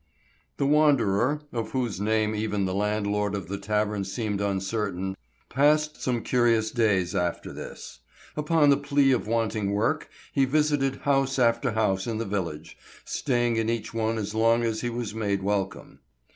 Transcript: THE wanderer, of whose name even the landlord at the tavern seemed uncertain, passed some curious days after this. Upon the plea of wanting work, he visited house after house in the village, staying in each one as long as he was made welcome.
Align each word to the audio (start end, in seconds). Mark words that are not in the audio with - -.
THE 0.57 0.65
wanderer, 0.65 1.41
of 1.53 1.73
whose 1.73 2.01
name 2.01 2.33
even 2.33 2.65
the 2.65 2.73
landlord 2.73 3.35
at 3.35 3.47
the 3.47 3.59
tavern 3.59 4.03
seemed 4.03 4.41
uncertain, 4.41 5.15
passed 5.47 6.01
some 6.01 6.23
curious 6.23 6.71
days 6.71 7.13
after 7.13 7.53
this. 7.53 7.99
Upon 8.35 8.71
the 8.71 8.77
plea 8.77 9.11
of 9.11 9.27
wanting 9.27 9.73
work, 9.73 10.09
he 10.33 10.45
visited 10.45 11.01
house 11.01 11.37
after 11.37 11.73
house 11.73 12.07
in 12.07 12.17
the 12.17 12.25
village, 12.25 12.77
staying 13.05 13.57
in 13.57 13.69
each 13.69 13.93
one 13.93 14.17
as 14.17 14.33
long 14.33 14.63
as 14.63 14.81
he 14.81 14.89
was 14.89 15.13
made 15.13 15.43
welcome. 15.43 15.99